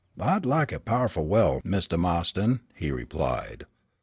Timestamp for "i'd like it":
0.19-0.83